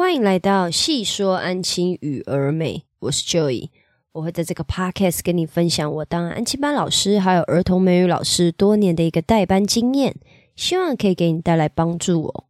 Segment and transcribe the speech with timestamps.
[0.00, 3.68] 欢迎来到细说安亲与儿美，我是 Joy，
[4.12, 10.16] 我会在这个 podcast 跟你分享我当安亲班老师还有儿童美语老师多年的一个代班经验，
[10.56, 12.44] 希望可以给你带来帮助哦。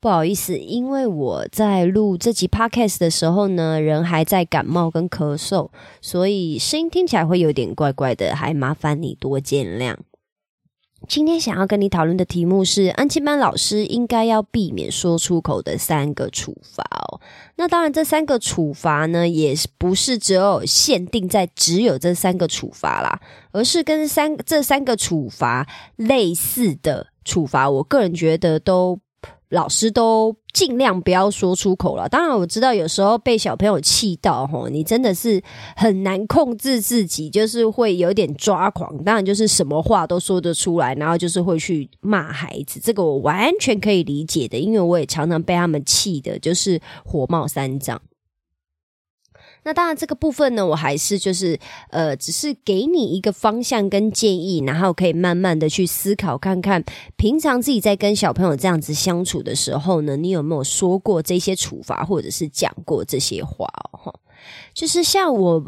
[0.00, 5.70] 不好意思，因为我在录这集 podcast 的时候呢，人还在感冒跟咳嗽，
[6.02, 9.94] 所以声音听起来会有点怪怪的，还麻烦你多见谅。
[11.08, 17.20] 今天想要跟你讨论的题目是安亲班老师应该要避免说出口的三个处罚哦。
[17.56, 23.20] 那当然，这三个处罚呢，也不是只有限定在只有这三个处罚啦，
[23.52, 25.66] 而是跟三这三个处罚
[25.96, 29.00] 类似的处罚，我个人觉得都。
[29.50, 32.08] 老师都尽量不要说出口了。
[32.08, 35.42] 当然，我知道有时候被小朋友气到，吼，你真的是
[35.76, 38.96] 很难控制自己，就是会有点抓狂。
[39.04, 42.80] 当然，就是什么话都说得出来，然后就是会去骂孩子。
[42.82, 48.00] 这个我完全可以理解的，因为我也常常被他们气的，就是火冒三丈。
[49.68, 51.58] 那当然，这个部分呢，我还是就是
[51.90, 56.82] 呃，只是给你一个方向跟建议，然后可以慢慢的去思考看看，
[57.16, 64.18] 平常自己在跟小朋友这样子相处的时候呢，你有没有说过这些处罚，或者是讲过这些话哦？
[64.72, 65.62] 就是像我。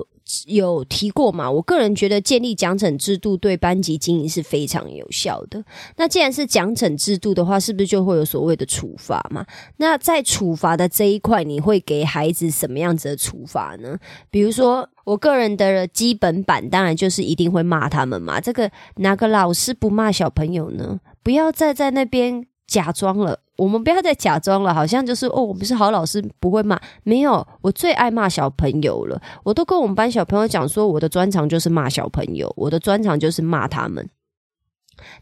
[0.47, 1.50] 有提过嘛？
[1.50, 5.64] 我个人觉得建立奖惩制度对班级经营是非常有效的。
[5.97, 9.45] 那既然是奖惩制度的话，是不是就会有所谓的处罚嘛？
[9.77, 13.98] 那在处罚的这一块，你会给孩子什么样子的处罚呢？
[14.31, 18.41] 比如说，我个人的基本版当然就是一定会骂他们嘛。
[18.41, 21.01] 这个哪个老师不骂小朋友呢？
[21.23, 23.37] 不要再在那边假装了。
[23.57, 26.81] 我们不要再假装了，好像就是哦，我们是好老师，不会骂。
[27.03, 29.21] 没有，我最爱骂小朋友了。
[29.43, 34.09] 我都跟我们班小朋友讲说，我的专长就是骂小朋友，我的专长就是骂他们。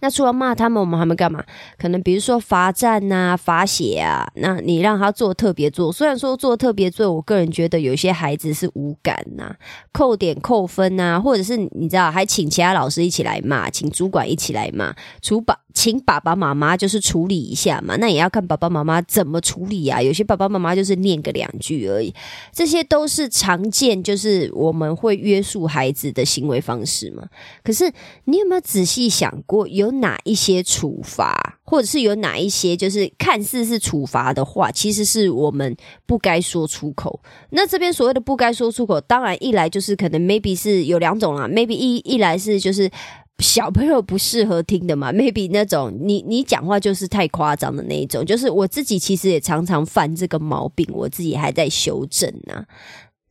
[0.00, 1.44] 那除了骂他们，我们还没干嘛？
[1.78, 4.28] 可能比如说罚站呐、罚写啊。
[4.34, 9.54] 那你让他做特别做，虽然说做特别做，我个人觉得有些孩子是无感呐，
[9.92, 14.92] 扣点扣分呐，或者是你知道，还请其他老师一起来骂，请主管一起来骂，
[15.22, 17.94] 除把请爸爸妈妈就是处理一下嘛。
[17.96, 20.02] 那也要看爸爸妈妈怎么处理啊。
[20.02, 22.12] 有些爸爸妈妈就是念个两句而已，
[22.52, 27.22] 这些都是常见，就是我们会约束孩子的行为方式嘛。
[27.62, 27.92] 可是
[28.24, 29.57] 你有没有仔细想过？
[29.66, 35.76] 有哪一些处罚，或者是有哪一些就是看似是处罚的话，其实是我们
[36.06, 37.20] 不该说出口。
[37.50, 42.90] 那这边所谓的不该说出口，当然一来就是可能 maybe 是有两种啦，maybe 一一来是就是
[43.38, 52.64] 小朋友不适合听的嘛，maybe 那种你你讲话就是太夸张的那一种，就是我自己其实也常常犯这个毛病，我自己还在修正呢。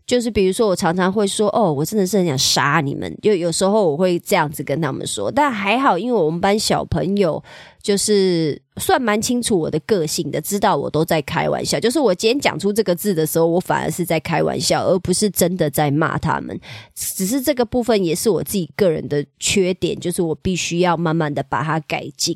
[0.08, 7.44] 就是比如说，我常常会说：“哦，我真的是很想杀你们。”就有时候我会这样子跟他们说，但还好，因为我们班小朋友
[7.84, 11.78] 就是算蛮清楚我的个性的，知道我都在开玩笑。
[11.78, 16.58] 就是我今天讲出这个字的时候，我反而是在开玩笑，而不是真的在骂他们。
[16.96, 22.34] 只是这个部分也是我自己个人的缺点，就是我必须要慢慢的把它改进。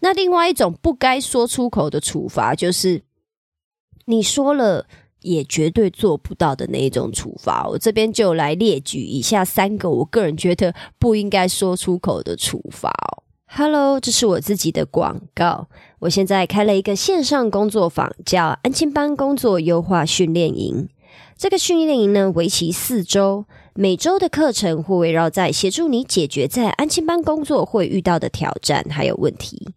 [0.00, 3.00] 那另外一种不该说出口的处罚，就是
[4.06, 4.84] 你说了。
[5.24, 12.92] 也绝对做不到的那一种处罚，我这边就来列举以下三个我个人觉得不应该说出口的处罚。
[13.46, 15.68] Hello，这是我自己的广告。
[16.00, 20.88] 我现在开了一个线上工作坊，叫安亲班工作优化训练营。
[21.38, 29.68] 这个训练营呢，为期四周，每周的课程会围绕在协助你解决在安亲班工作会遇到的挑战还有问题。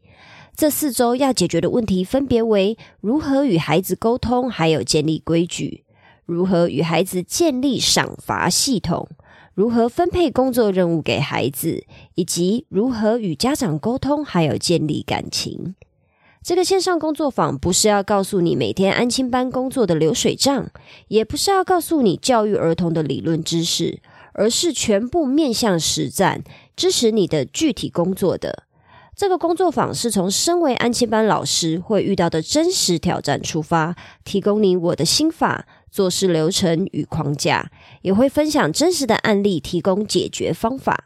[0.58, 5.84] 这四周要解决的问题分别为：如何与孩子沟通，还有建立规矩；
[6.26, 9.08] 如何与孩子建立赏罚系统；
[9.54, 11.84] 如何分配工作任务给孩子；
[12.16, 15.76] 以及如何与家长沟通，还有建立感情。
[16.42, 20.72] 这个线上工作坊不是要告诉你每天安亲班工作的流水账，
[21.10, 24.00] 也不是要告诉你教育儿童的理论知识，
[24.34, 26.44] 而是全部面向实战，
[26.76, 28.64] 支持你的具体工作的。
[29.18, 37.72] 这个工作坊是从身为安亲班老师会遇到的真实挑战出发，提供你我的心法、做事流程与框架，
[38.04, 41.06] 也会分享真实的案例，提供解决方法。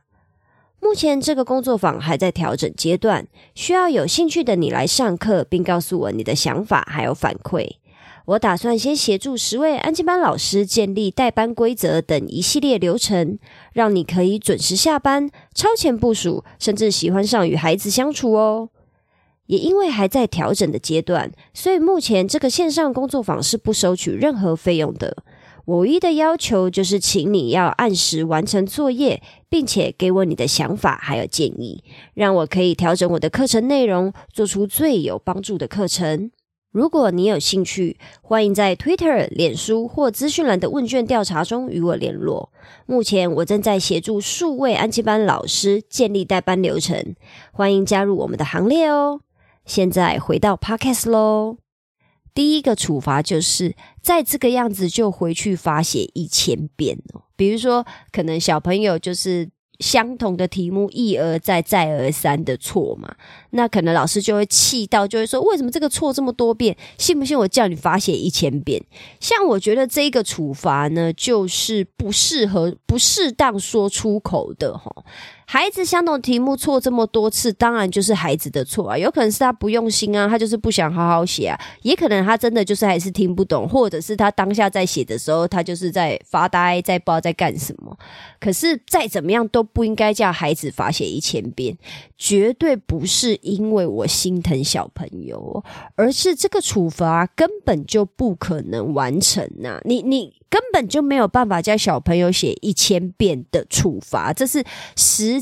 [0.82, 3.26] 目前这个工作坊还在调整阶段，
[3.56, 7.78] 需要有兴趣的你来上课，并告诉我你的想法还有反馈。
[8.26, 13.38] 我打算先协助十位安静班老师建立代班规则等一系列流程，
[13.74, 18.70] 让你可以准时下班、超前部署，甚至喜欢上与孩子相处哦。
[19.48, 25.18] 也因为还在调整的阶段，所以目前这个线上工作坊是不收取任何费用的。
[25.66, 31.84] 我唯一的要求就是，请你要按时完成作业，并且给我你的想法还有建议，
[32.14, 36.32] 让我可以调整我的课程内容，做出最有帮助的课程。
[36.72, 42.50] 如果你有兴趣，欢迎在 Twitter、脸书或资讯栏的问卷调查中与我联络。
[42.86, 47.14] 目前我正在协助数位安亲班老师建立代班流程，
[47.52, 49.20] 欢迎加入我们的行列哦。
[49.66, 51.58] 现在回到 Podcast 喽，
[52.34, 57.24] 第一个处罚就是在这个样子就回去罚写一千遍哦。
[57.36, 59.50] 比如说，可能小朋友就是。
[59.82, 63.14] 相同的题目一而再再而三的错嘛，
[63.50, 66.78] 那可能老师就会气到，就会说为什么这个错这么多遍？
[66.98, 68.82] 信不信我叫你罚写一千遍？
[69.20, 75.04] 像我觉得这个处罚呢，就是不适合、不适当说出口的哈。
[75.52, 78.98] 孩子相同题目错这么多次，当然就是孩子的错啊。
[78.98, 81.60] 有可能是他不用心啊，他就是不想好好写啊。
[81.82, 87.98] 也可能他真的就是还是听不懂，或者是他当下在写的时候，他就是在发呆，在不知道在干什么。
[88.40, 91.78] 可是再怎么样都不应该叫孩子罚写一千遍，
[92.18, 95.62] 绝对不是因为我心疼小朋友，
[95.96, 99.82] 而是这个处罚根本就不可能完成呐。
[99.84, 100.34] 你你。
[100.52, 104.62] 根本就没有办法叫小朋友写一千遍的处罚，这是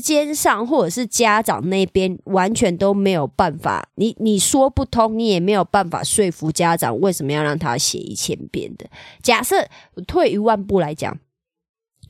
[0.00, 3.86] 时间上或者是家长那边完全都没有办法。
[3.96, 8.86] 你你说不通，你也没有办法说服家长为什么要让他写一千遍的。
[9.22, 9.68] 假设
[10.06, 11.18] 退一万步来讲，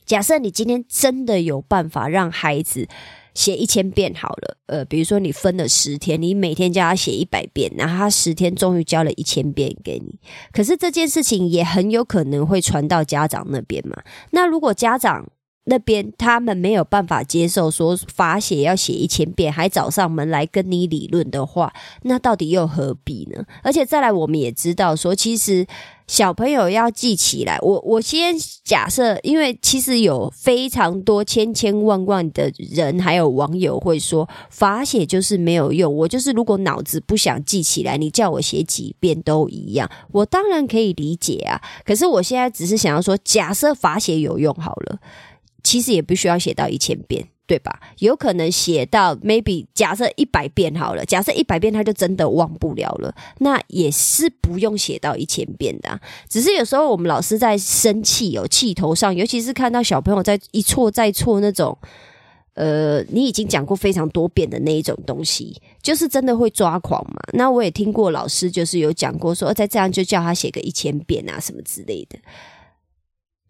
[0.05, 2.87] 假设你今天真的有办法让孩子。
[3.33, 10.19] 写一千遍好了，呃，比如说你分了十天，你每天叫他写一百遍，然后他十天终于交了一千遍给你。
[10.51, 14.03] 可是这件事情也很有可能会传到家长那边嘛。
[14.31, 15.25] 那如果家长
[15.65, 21.73] 那边他们没有办法接受说罚写要写一千遍，还找上门来跟你理论的话，
[22.03, 23.43] 那到底又何必呢？
[23.63, 25.65] 而且再来，我们也知道说，其实。
[26.07, 28.35] 小朋友要记起来，我我先
[28.65, 35.95] 假设，因为其实有非常多千千万万的人，还有网友会说罚写就是没有用。
[35.95, 39.89] 我就是如果脑子不想记起来，你叫我写几遍都一样。
[40.11, 44.99] 我当然可以理解啊，可是我现在只是想要说，假设罚写有用好了，
[45.63, 47.27] 其实也不需要写到一千遍。
[47.47, 47.81] 对吧？
[47.97, 55.99] 有可能写到 maybe 假设一百遍好了，假设一百遍他就真的忘不了了，那也是不用写到一千遍的。
[56.29, 61.77] 只是有时候我们老师在生气、有气头上，尤其是看到小朋友在一错再错那种，
[62.53, 67.19] 呃，你已经讲过非常多遍的那一种东西，就是真的会抓狂嘛。
[67.33, 72.17] 那我也听过老师就是有讲过说，再这样就叫他写个一千遍啊什么之类的。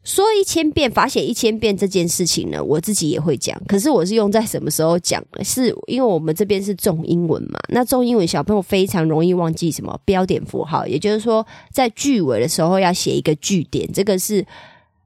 [0.04, 3.56] 说一千遍罚写一千遍这件事情呢，我自己也会讲。
[3.68, 5.24] 可是我是用在什么时候讲？
[5.44, 7.60] 是因为我们这边是重英文嘛？
[7.70, 13.88] 那重英文小朋友非常容易忘记什么标点符号，也就是说，在句尾的时候要写一个句点。
[13.94, 14.44] 这个是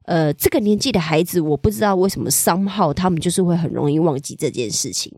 [0.03, 5.12] 呃，这个年纪的孩子，我不知道为什么商号他们就是会很容易忘记这件事情。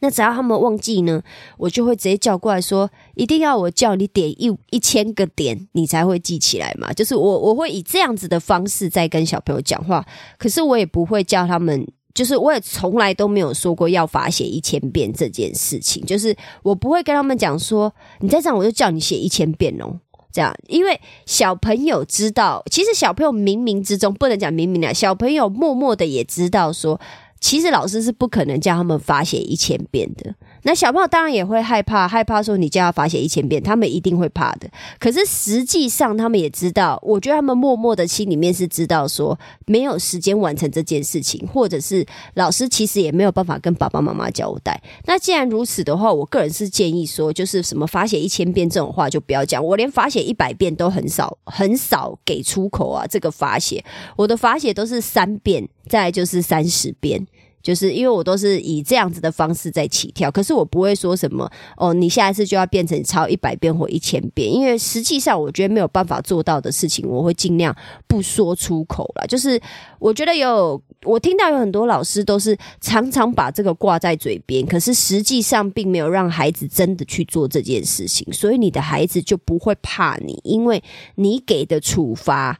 [0.00, 1.22] 那只要他们忘记呢，
[1.56, 6.92] 我就会直接叫过来说，一定要我叫你点一一千个点，你才会记起来嘛。
[6.92, 10.04] 就是我我会以这样子的方式在跟小朋友讲话，
[10.38, 16.04] 可是我也不会叫他们，就是我也从来都没有说过要罚写一千遍这件事情。
[16.04, 20.00] 就是我不会跟他们讲说，你再这样我就叫你写一千遍哦。
[20.30, 27.00] 这样，因为小朋友知道，其实小朋友冥冥之中不能讲冥冥的，小朋友默默的也知道说。
[27.46, 30.34] 其实老师是不可能叫他们发写一千遍的。
[30.66, 34.68] 那小朋友当然也会害怕，害怕说你叫他罚写一千遍，他们一定会怕的。
[34.98, 44.82] 可是实际上他们也知道，我觉得他们默默的心里面是知道说没有时间完成这件事情，或者是老师其实也没有办法跟爸爸妈妈交代。
[45.04, 49.64] 那既然如此的话，我个人是建议说，就是什么罚写一千遍这种话就不要讲。
[49.64, 53.84] 我连罚写一百遍都很少很少给出口啊，这个罚写
[54.16, 57.24] 我的罚写都是三遍，再就是三十遍。
[57.66, 67.74] 就是因为我都是以这样子的方式在起跳，可是我不会说什么哦，你下一次就要变成抄一百遍或一千遍，因为实际上我觉得没有办法做到的事情，我会尽量
[68.06, 69.26] 不说出口了。
[69.26, 69.60] 就是
[69.98, 80.80] 我觉得有我听到有很多老师都是常常把这个挂在嘴边，可是实际上并没有让孩子真的去做这件事情，所以你的孩子就不会怕你，因为
[81.16, 82.56] 你给的处罚。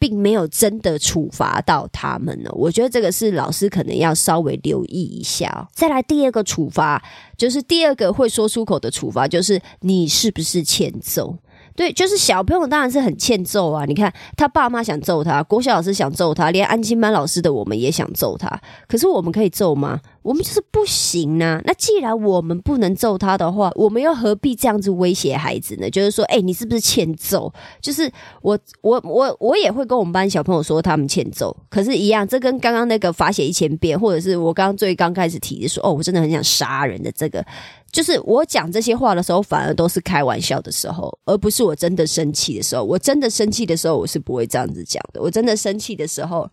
[0.00, 5.68] 并没有真的处罚到他们呢，我觉得这个是老师可能要稍微留意一下。
[5.74, 7.00] 再来第二个处罚，
[7.36, 11.36] 就是第二个会说出口的处罚，就是你是不是欠揍？
[11.76, 13.84] 对，就是小朋友当然是很欠揍啊！
[13.84, 20.00] 你看他爸妈想揍他，国小老师想揍他，连安心班老师的我们也想揍他，可是我们可以揍吗？
[20.22, 21.62] 我们就是不行呐！
[21.64, 25.88] 那既然我们不能揍他的话，我们又何必这样子威胁孩子呢？
[25.88, 27.50] 就是说，哎，你是不是欠揍？
[27.80, 28.10] 就是
[28.42, 31.56] 我，我，我，我也会跟我们班小朋友说他们欠揍。
[31.70, 37.42] 可是，一样，这跟刚刚那个罚写一千遍，或者是我刚刚最刚开始提的说，哦，我真的很想杀人的这个
[37.92, 42.84] 就是我讲这些话的时候，反而都是开玩笑的时候，而不是我真的生气的时候。
[42.84, 45.20] 我真的生气的时候，我是不会这样子讲的。
[45.20, 46.48] 我真的生气的时候，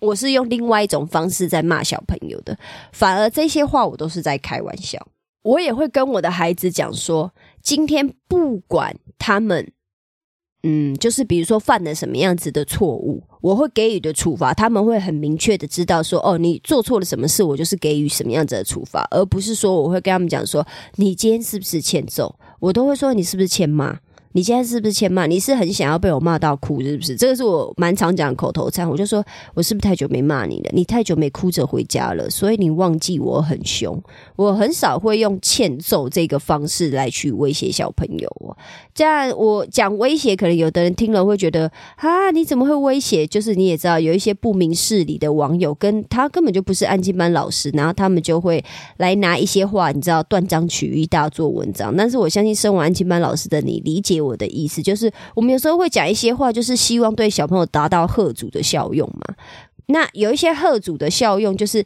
[0.00, 2.58] 我是用另外一种方式在骂小朋友的。
[2.92, 5.06] 反而这些话，我都是在开玩笑。
[5.42, 9.72] 我也会跟我的孩子讲说，今天不管他们。
[10.70, 23.98] 嗯，就是比如说犯了什么样子的错误，我会给予的处罚，他们会很明确的知道说，哦，你做错了什么事，我就是给予什么样子的处罚，而不是说我会跟他们讲说，你今天是不是欠揍，我都会说你是不是欠骂。
[24.38, 25.26] 你现在是不是欠骂？
[25.26, 27.16] 你是很想要被我骂到哭，是不是？
[27.16, 28.88] 这个是我蛮常讲的口头禅。
[28.88, 29.18] 我就说，
[29.52, 30.70] 我是不是太久没骂你了？
[30.72, 34.00] 你太久没哭着回家了，所以你忘记我很凶。
[34.36, 38.56] 我很少会用欠揍这个方式来去威胁小朋友哦。
[38.94, 43.26] 这样我讲威胁，可能有的人听了会觉得啊，你怎么会威胁？
[43.26, 48.64] 就是你也知道，有一些不明事理的网友，跟他根本就不是安静班老师，然后他们就会
[48.98, 51.92] 来拿一些话，你知道断章取义大做文章。
[51.96, 54.27] 但是我相信，身为安静班老师的你，理解我。
[54.28, 59.34] 我的意思就是，我们有时候会讲一些话，就是希望对小朋友达到贺主的效用嘛。
[59.86, 61.84] 那有一些贺主的效用，就是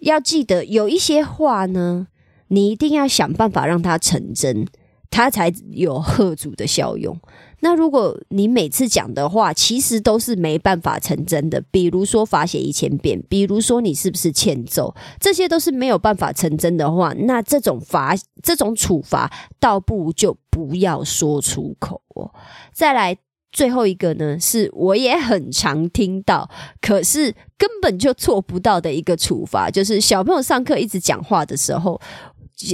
[0.00, 2.08] 要记得有一些话呢，
[2.48, 4.66] 你一定要想办法让它成真，
[5.14, 7.16] 它才有贺主的效用。
[7.60, 22.34] 那如果你每次讲的话，其实都是没办法成真的，比如说罚写一千遍，比如说你是不是欠揍，这些都是没有办法成真的话，那这种罚、这种处罚，倒不如就不要说出口哦。
[22.72, 23.16] 再来
[23.52, 32.00] 最后一个呢，是我也很常听到，可是根本就做不到的一个处罚，就是小朋友上课一直讲话的时候，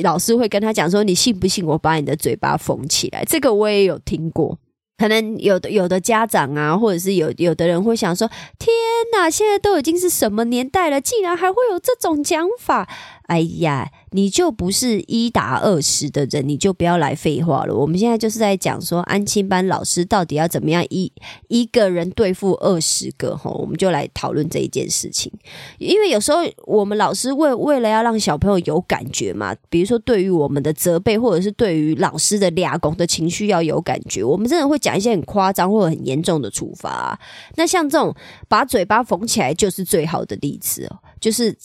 [0.03, 4.59] 老师会跟他讲说：“你信不信我把你的嘴巴缝起来？”这个我也有听过。
[4.99, 8.29] 可能有的有的家长啊，或者是有有的人会想说
[8.61, 8.69] ：“天
[9.15, 12.87] 哪，现在都已经是什么年代了，竟然还会有这种讲法？”
[13.31, 17.73] 哎呀，你就不是一打二十的人，你就不要来废话了。
[17.73, 21.13] 我们现在就是在讲说，安亲班老师到底要怎么样一
[21.47, 25.33] 一个人对付二十个哈，我们就来讨论这一件事情。
[25.79, 37.17] 因为有时候我们老师为为了要让小朋友有感觉嘛，比如说对于我们的责备，或者是对于老师的俩拱的情绪要有感觉，我们真的会讲一些很夸张或者很严重的处罚。
[37.55, 38.13] 那像这种
[38.49, 41.57] 把嘴巴缝起来，就是最好的例子哦，就是。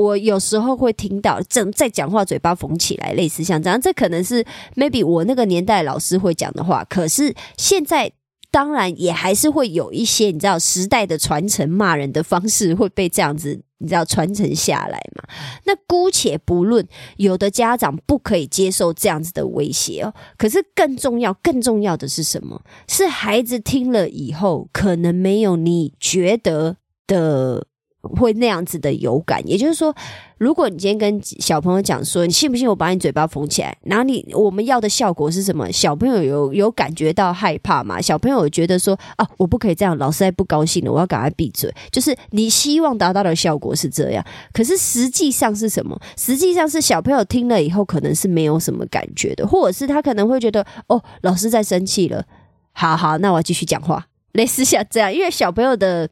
[0.00, 6.84] 我有时候会听到正在讲话，嘴巴缝起来，类似像这样，这可能是 maybe 我那个年代老师会讲的话。
[6.84, 8.10] 可是现在
[8.50, 15.22] 当然也还是会有一些，你知道时代的传承，骂人的方式会被这样子，你知道传承下来嘛？
[15.64, 20.12] 那姑且不论，有的家长不可以接受这样子的威胁哦。
[20.36, 22.62] 可是更重要、更重要的是什么？
[22.88, 26.76] 是孩子听了以后，可能没有你觉得
[27.06, 27.66] 的。
[28.02, 29.94] 会那样子的有感，也就是说，
[30.38, 33.76] 如果你今天跟小朋友讲说，你信不信我把你嘴巴缝起来？
[33.82, 35.70] 然后你我们要的效果是什么？
[35.70, 38.00] 小朋友有有感觉到害怕吗？
[38.00, 41.70] 小朋友觉得说啊，我不可以这样，老师在不高兴了，我要赶快闭嘴。
[41.92, 46.00] 就是你希望达到的效果是这样，可是实际上是什么？
[46.16, 52.24] 实际上是小朋友听了以后，可能是没有什么感觉的，或者是他可能会觉得哦，老师在生气了，
[52.72, 56.08] 好好，那我继续讲话，类似像这样，因为小朋友的。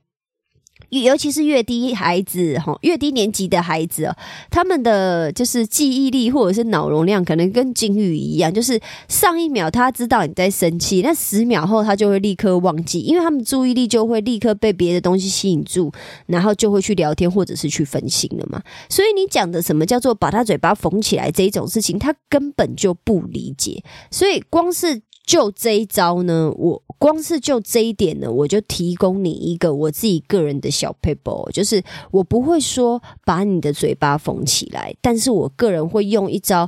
[0.91, 4.17] 尤其是越低孩子哈，越低年级的孩子哦，
[4.51, 15.93] 他们的就是记忆力或者是脑容量，可能跟金鱼一样，就是上一秒他知道你在生气，那十秒后他就会立刻忘记，因为他们注意力就会立刻被别的东西吸引住，
[16.27, 18.63] 然后就会去聊天或者是去分心了嘛。
[18.89, 23.83] 所以你讲的什么叫做把他嘴巴缝起来这一种事情，他根本就不理解。
[24.11, 25.03] 所以光是。
[25.29, 36.67] 就这一招呢，我光是就这一点呢，我就提供你一个我自己个人的小 paper，就是我不会说把你的嘴巴缝起来，但是我个人会用一招，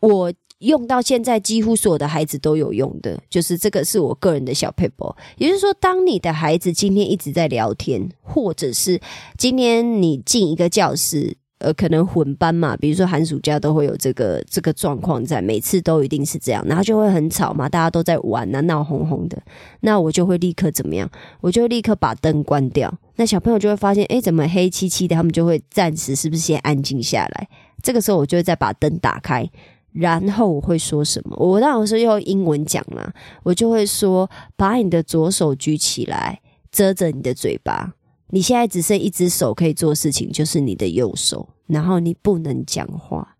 [0.00, 8.98] 我用到现在几乎所有的孩子都有用的，就是这个是我个人的小 paper，也就是说，当你的孩子今天一直在聊天，或者是
[9.36, 11.36] 今天你进一个教室。
[11.60, 19.40] 呃，可能混班嘛，比如说寒暑假都会有这个这个状况在，每次都一定是这样，然后就会很吵嘛，大家都在玩啊，闹哄哄的，
[19.80, 21.08] 那我就会立刻怎么样？
[21.40, 25.14] 我就立刻把灯关掉，那小朋友就会发现，哎，怎么黑漆漆的？
[25.14, 27.48] 他们就会暂时是不是先安静下来？
[27.82, 29.46] 这个时候我就会再把灯打开，
[29.92, 31.36] 然后我会说什么？
[31.36, 33.12] 我当然是用英文讲啦，
[33.42, 36.40] 我就会说，把你的左手举起来，
[36.72, 37.92] 遮着你的嘴巴。
[38.30, 43.36] 你现在只剩一只手可以做事情，就是你的右手，然后你不能讲话。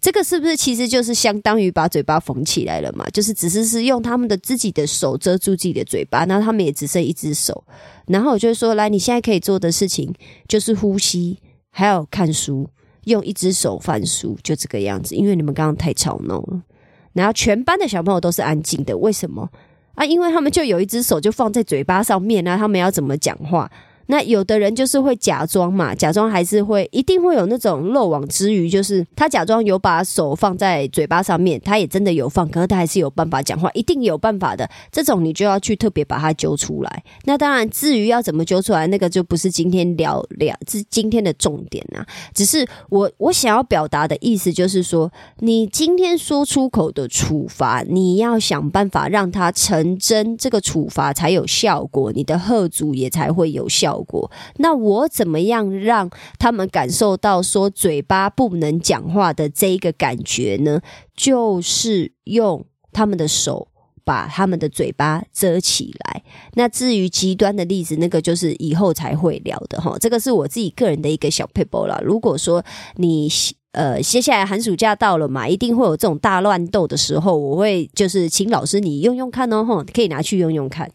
[0.00, 3.04] 这个是不是其实就是相当于把嘴巴缝起来了嘛？
[3.10, 7.64] 就是只是是用他们的自己的手遮住自己的嘴巴，那他们也只剩一只手。
[8.06, 10.12] 然后我就说，来，你现在可以做的事情
[10.46, 11.38] 就是呼吸，
[11.70, 12.68] 还有看书。
[13.04, 15.14] 用一只手翻书，就这个样子。
[15.14, 16.60] 因为你们刚刚太吵闹了，
[17.12, 19.48] 然后全班的小朋友都是安静的，为什么
[19.94, 20.04] 啊？
[20.04, 23.70] 因为他们就有一只手就放在嘴巴上面那他们要怎么讲话？
[24.06, 34.68] 那有的人就是会假装嘛，假装还是会一定会有那种漏网之鱼，就是他假装有把手放在嘴巴上面，他也真的有放，可是他还是有办法讲话，一定有办法的。
[34.92, 37.02] 这种你就要去特别把它揪出来。
[37.24, 42.06] 那当然，至于要怎么揪出来，那个就不是今天聊聊，是今天的重点啊。
[42.32, 53.95] 只是我我想要表达的意思就是说，你今天说出口的处罚，你要想办法让它成真，这个处罚才有效果，你的贺主也才会有效。
[53.96, 60.80] 效果，那我怎么样让他们感受到说嘴巴不能讲话的这一个感觉呢？
[61.16, 63.68] 就是用他们的手
[64.04, 66.22] 把他们的嘴巴遮起来。
[66.54, 69.96] 那至于极端的例子，那个就是以后才会聊的哈。
[69.98, 71.98] 这个是我自己个人的一个小 paper 啦。
[72.04, 72.62] 如果说
[72.96, 73.30] 你。
[73.76, 77.36] 呃，接下来寒暑假到了嘛，一定会有这种大乱斗的时候。
[77.36, 80.90] 我会就是请老师你用用看哦，吼，可以拿去用用看。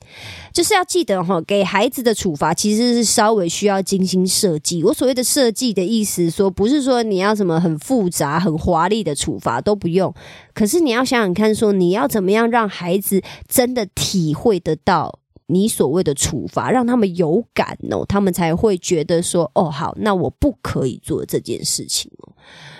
[0.51, 4.83] 就是要记得哈，给孩子的处罚其实是稍微需要精心设计。
[4.83, 10.11] 我所谓的设计的意思，说不是说你要什么很复杂、很华丽的处罚都不用。
[10.55, 15.20] 可是你要想想看，说你要怎么样让孩子真的体会得到。
[15.51, 22.31] 你所谓的处罚，让他们有感哦，他们才会觉得说，哦，好，那我不可以做这件事情哦。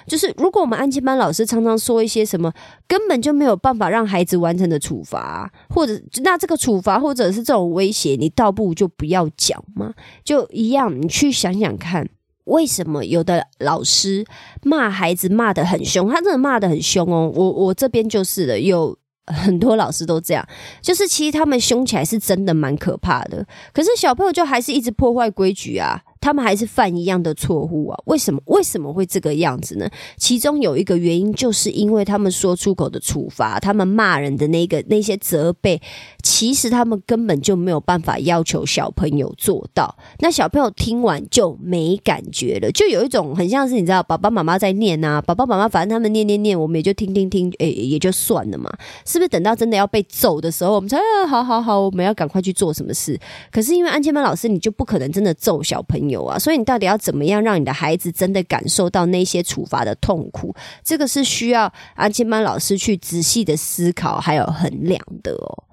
[0.08, 2.52] 就是如果我们安静班老师常常说一些什么
[2.88, 11.00] 根本就没有办法让孩子完成的处罚，或者那这个处罚或者是这种威胁，你倒不如就不要讲嘛，就一样。
[11.02, 12.10] 你去想想看，
[12.46, 14.26] 为什么有的老师
[14.64, 17.32] 骂孩子骂的很凶，他真的骂的很凶哦。
[17.36, 18.98] 我我这边就是的，有。
[19.28, 20.48] 很多老师都这样，
[20.82, 26.02] 就是其实他们凶起来是真的蛮可怕的，可是小朋友就还是一直破坏规矩啊。
[26.22, 28.00] 他们还是犯一样的错误啊？
[28.06, 28.40] 为什么？
[28.46, 29.90] 为什么会这个样子呢？
[30.18, 35.82] 其中有一个原因，就是因为他们说出口的处罚，他们骂人的那个那些责备，
[36.22, 39.98] 其实他们根本就没有办法要求小朋友做到。
[40.20, 48.72] 那小朋友听完就没感觉了，就有一种很像是你知道，爸爸妈妈在念啊，爸爸妈妈反正他们念念念，我们也就听听听，诶，也就算了嘛。
[49.08, 53.20] 是不是等到真的要被揍的时候，我们才啊，好好好，我们要赶快去做什么事？
[53.52, 56.11] 可是因为安千班老师，你就不可能真的揍小朋友。
[56.12, 60.54] 有啊，所以你到底要怎么样让你的孩子真的感受到那些处罚的痛苦？
[60.84, 65.64] 这个是需要安亲班老师去仔细的思考还有衡量的哦。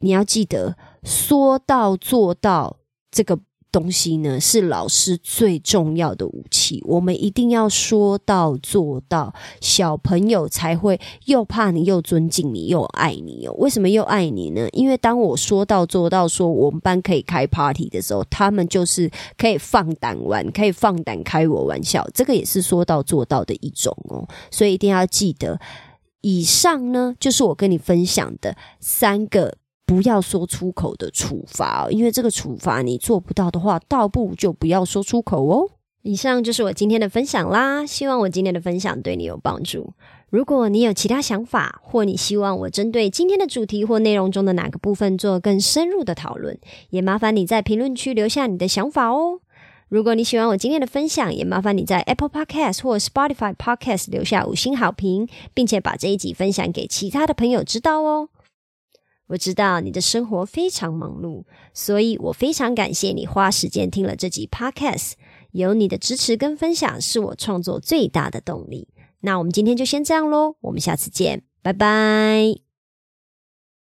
[0.00, 2.76] 你要记得说到做到
[3.10, 3.38] 这个。
[3.72, 13.52] 东西呢是老师最重要的武器，我们一定要说到做到，小朋友才会又怕你又尊敬你又爱你哦。
[13.58, 14.68] 为什么又爱你呢？
[14.72, 24.28] 因为当我说到做到，说我们班可以开 party 的时候，他们就是可以放胆玩，可以放胆开我玩笑，这个也是说到做到的一种哦。
[24.50, 25.60] 所以一定要记得，
[26.22, 29.59] 以上呢就是我跟你分享的三个。
[29.90, 35.68] 不要说出口的处罚，因为这个处罚你做不到的话，倒不如就不要说出口哦。
[36.02, 39.92] 以上就是我今天的分享啦，希望我今天的分享对你有帮助。
[40.28, 46.56] 如果你有其他想法，或你希望我针对今天的主题或内容中的哪个部分做更深入的讨论，
[46.90, 49.40] 也麻烦你在评论区留下你的想法哦。
[49.88, 58.28] 如果你喜欢我今天的分享，也麻烦你在 Apple Podcast 或 Spotify Podcast 留下五星好评，并且把这一集分享给其他的朋友知道哦。
[59.30, 65.12] 我知道你的生活非常忙碌，所以我非常感谢你花时间听了这集 Podcast。
[65.52, 68.88] 有你的支持跟分享，是我创作最大的动力。
[69.20, 72.69] 那我们今天就先这样喽，我们下次见，拜拜。